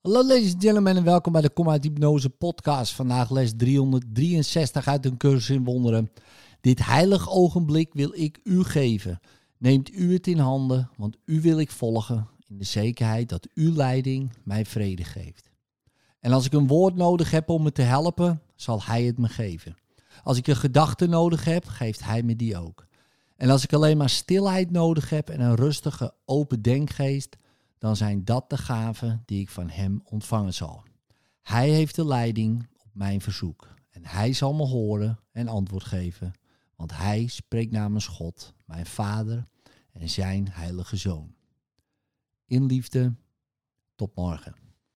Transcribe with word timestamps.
Hallo 0.00 0.26
ladies 0.26 0.52
and 0.52 0.62
gentlemen 0.62 0.96
en 0.96 1.04
welkom 1.04 1.32
bij 1.32 1.40
de 1.40 1.50
Kom 1.50 1.70
Hypnose 1.70 2.30
podcast. 2.30 2.92
Vandaag 2.92 3.30
les 3.30 3.52
363 3.56 4.86
uit 4.88 5.06
een 5.06 5.16
cursus 5.16 5.56
in 5.56 5.64
wonderen. 5.64 6.10
Dit 6.60 6.84
heilig 6.84 7.30
ogenblik 7.30 7.92
wil 7.92 8.10
ik 8.14 8.40
u 8.44 8.64
geven. 8.64 9.20
Neemt 9.58 9.92
u 9.92 10.12
het 10.12 10.26
in 10.26 10.38
handen, 10.38 10.90
want 10.96 11.16
u 11.24 11.40
wil 11.40 11.58
ik 11.58 11.70
volgen 11.70 12.28
in 12.48 12.58
de 12.58 12.64
zekerheid 12.64 13.28
dat 13.28 13.48
uw 13.54 13.74
leiding 13.74 14.32
mij 14.44 14.64
vrede 14.64 15.04
geeft. 15.04 15.50
En 16.20 16.32
als 16.32 16.46
ik 16.46 16.52
een 16.52 16.66
woord 16.66 16.94
nodig 16.96 17.30
heb 17.30 17.48
om 17.48 17.62
me 17.62 17.72
te 17.72 17.82
helpen, 17.82 18.42
zal 18.54 18.82
hij 18.82 19.04
het 19.04 19.18
me 19.18 19.28
geven. 19.28 19.76
Als 20.22 20.36
ik 20.36 20.46
een 20.46 20.56
gedachte 20.56 21.06
nodig 21.06 21.44
heb, 21.44 21.64
geeft 21.66 22.04
hij 22.04 22.22
me 22.22 22.36
die 22.36 22.56
ook. 22.58 22.86
En 23.36 23.50
als 23.50 23.64
ik 23.64 23.72
alleen 23.72 23.96
maar 23.96 24.10
stilheid 24.10 24.70
nodig 24.70 25.10
heb 25.10 25.28
en 25.28 25.40
een 25.40 25.56
rustige, 25.56 26.14
open 26.24 26.62
denkgeest, 26.62 27.36
dan 27.80 27.96
zijn 27.96 28.24
dat 28.24 28.50
de 28.50 28.58
gaven 28.58 29.22
die 29.24 29.40
ik 29.40 29.48
van 29.48 29.70
Hem 29.70 30.00
ontvangen 30.04 30.54
zal. 30.54 30.84
Hij 31.42 31.70
heeft 31.70 31.94
de 31.94 32.06
leiding 32.06 32.68
op 32.76 32.90
mijn 32.92 33.20
verzoek 33.20 33.68
en 33.90 34.06
Hij 34.06 34.32
zal 34.32 34.54
me 34.54 34.66
horen 34.66 35.18
en 35.32 35.48
antwoord 35.48 35.84
geven, 35.84 36.32
want 36.76 36.96
Hij 36.96 37.26
spreekt 37.26 37.72
namens 37.72 38.06
God, 38.06 38.54
mijn 38.64 38.86
Vader 38.86 39.46
en 39.92 40.08
Zijn 40.08 40.48
Heilige 40.50 40.96
Zoon. 40.96 41.34
In 42.46 42.66
liefde, 42.66 43.14
tot 43.94 44.14
morgen. 44.14 44.69